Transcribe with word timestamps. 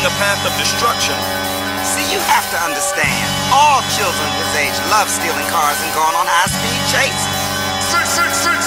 choosing 0.00 0.16
a 0.16 0.16
path 0.16 0.40
of 0.48 0.52
destruction. 0.56 1.16
See, 1.84 2.04
you 2.12 2.20
have 2.24 2.48
to 2.52 2.58
understand. 2.64 3.28
All 3.52 3.82
children 3.96 4.28
this 4.40 4.56
age 4.56 4.76
love 4.88 5.08
stealing 5.08 5.46
cars 5.48 5.76
and 5.84 5.92
going 5.92 6.16
on 6.16 6.24
high-speed 6.24 6.80
chases. 6.88 7.36
Six, 7.84 8.04
six, 8.08 8.30
six. 8.40 8.60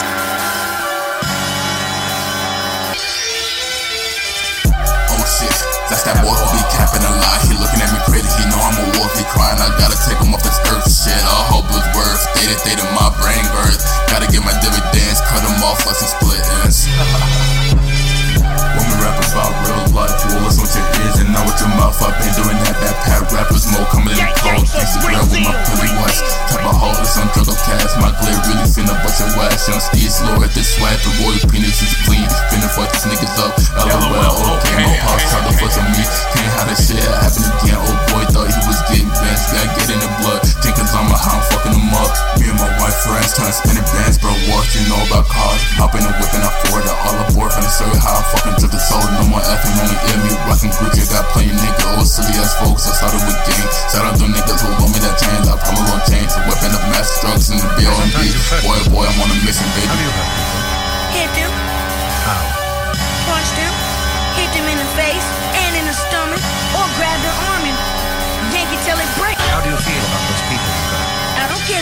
Oh 5.10 5.26
shit, 5.26 5.58
that's 5.90 6.04
that 6.06 6.22
boy 6.22 6.38
who 6.38 6.46
be 6.54 6.62
capping 6.70 7.02
a 7.02 7.12
lie. 7.18 7.42
He 7.50 7.58
looking 7.58 7.82
at 7.82 7.90
me 7.90 8.00
crazy, 8.06 8.30
he 8.38 8.46
know 8.50 8.62
I'm 8.62 8.78
a 8.78 8.86
wolf, 9.00 9.14
he 9.18 9.26
crying. 9.34 9.58
I 9.58 9.74
gotta 9.82 9.98
take 10.06 10.22
him 10.22 10.34
off 10.34 10.44
this 10.44 10.60
earth 10.70 10.86
shit. 10.86 11.18
I 11.18 11.42
hope 11.50 11.66
it's 11.74 11.90
worth. 11.98 12.22
Stated, 12.38 12.60
stated 12.62 12.90
my 12.94 13.10
brain 13.18 13.46
birth. 13.58 13.82
Gotta 14.10 14.30
get 14.30 14.46
my 14.46 14.54
dividends, 14.62 15.22
cut 15.26 15.42
them 15.42 15.58
off 15.66 15.82
like 15.88 15.98
some 15.98 16.14
split 16.14 16.63
coming 23.94 24.18
in 24.18 24.26
the 24.26 24.36
cold. 24.42 24.66
Can't 24.66 24.90
grab 25.06 25.24
with 25.30 25.46
my 25.46 25.54
Philly 25.70 25.94
West. 26.02 26.26
Type 26.50 26.66
of 26.66 26.74
holders, 26.74 27.14
some 27.14 27.30
juggle 27.38 27.58
cash. 27.62 27.94
My 28.02 28.10
glare 28.18 28.42
really 28.50 28.66
finna 28.66 28.98
bust 29.06 29.22
your 29.22 29.30
ass. 29.46 29.70
Young 29.70 29.80
ski 29.80 30.10
slow 30.10 30.42
at 30.42 30.52
this 30.58 30.74
swag, 30.74 30.98
the 31.06 31.12
royal 31.22 31.38
penis 31.48 31.80
is 31.86 31.94
clean. 32.10 32.26
Finna 32.50 32.68
fuck 32.74 32.90
these 32.90 33.06
niggas 33.06 33.38
up. 33.38 33.54
LOL, 33.78 34.58
okay, 34.58 34.82
no 34.82 34.90
heart, 35.06 35.22
try 35.30 35.40
to 35.46 35.54
fuck 35.62 35.74
on 35.78 35.88
me. 35.94 36.04
Can't 36.34 36.52
have 36.58 36.68
that 36.74 36.80
shit 36.82 36.98
happen 36.98 37.46
again. 37.46 37.78
Old 37.78 38.02
boy 38.10 38.26
thought 38.34 38.50
he 38.50 38.58
was 38.66 38.82
getting 38.90 39.10
best. 39.22 39.54
Gotta 39.54 39.70
get 39.78 39.88
in 39.94 40.00
the 40.02 40.10
blood. 40.26 40.42
Think 40.66 40.76
cause 40.76 40.92
I'm 40.98 41.08
a 41.12 41.16
how 41.16 41.38
I'm 41.38 41.44
fucking 41.54 41.74
them 41.78 41.94
up. 41.94 42.12
Me 42.42 42.50
and 42.50 42.58
my 42.58 42.70
wife 42.82 42.98
friends 43.06 43.38
trying 43.38 43.52
to 43.52 43.56
spin 43.56 43.78
it 43.78 43.86
bands, 43.94 44.18
bro. 44.18 44.34
What 44.50 44.66
you 44.74 44.82
know 44.90 45.02
about 45.06 45.30
cars? 45.30 45.62
Hop 45.78 45.94
in 45.94 46.02
the 46.02 46.12
whip 46.18 46.34
and 46.34 46.44
I 46.44 46.52
forward 46.66 46.88
it 46.88 46.98
all 47.06 47.18
aboard. 47.30 47.52
Finna 47.54 47.70
show 47.70 47.88
you 47.88 48.00
how 48.02 48.18
I 48.18 48.24
fucking 48.34 48.58
took 48.58 48.72
the 48.74 48.82
soul. 48.82 49.04
No 49.20 49.28
more 49.30 49.44
effing, 49.44 49.76
only 49.78 49.98
ear 50.10 50.20
me. 50.26 50.32
Rockin' 50.50 50.74
Gucci, 50.80 51.04
got 51.12 51.28
plenty 51.36 51.54
nigga. 51.54 52.00
Old 52.00 52.08
silly 52.08 52.34
ass 52.40 52.56
folks. 52.58 52.88
I 52.88 52.96
started 52.96 53.22
with 53.28 53.38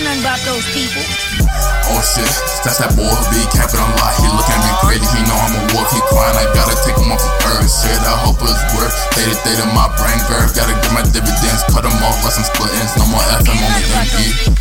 nothing 0.03 0.21
about 0.21 0.41
those 0.45 0.66
people. 0.73 1.03
Oh 1.91 2.02
shit, 2.02 2.30
that's 2.63 2.80
that 2.80 2.95
boy 2.95 3.09
who 3.09 3.23
be 3.33 3.44
capping 3.52 3.81
a 3.81 3.89
lot. 3.99 4.13
He 4.17 4.27
look 4.31 4.47
at 4.47 4.59
me 4.63 4.71
crazy, 4.81 5.03
he 5.03 5.21
know 5.27 5.38
I'm 5.38 5.53
a 5.57 5.61
wolf. 5.75 5.89
He 5.91 5.99
crying, 6.09 6.38
I 6.38 6.47
gotta 6.55 6.77
take 6.81 6.97
him 6.97 7.11
off 7.11 7.21
the 7.21 7.31
earth. 7.52 7.67
Shit, 7.67 7.99
I 8.07 8.16
hope 8.23 8.39
it's 8.41 8.63
worth. 8.73 8.95
They 9.17 9.27
they 9.27 9.59
my 9.75 9.91
brain 9.99 10.17
girth. 10.29 10.55
Gotta 10.55 10.73
get 10.79 10.91
my 10.94 11.03
dividends, 11.03 11.61
cut 11.69 11.83
them 11.83 11.95
off 12.05 12.23
like 12.23 12.33
some 12.33 12.47
split 12.47 12.72
ends. 12.79 12.95
No 12.97 13.05
more 13.11 13.23
FM 13.41 13.57
on 13.57 13.72
the 13.75 13.83
MP. 14.05 14.60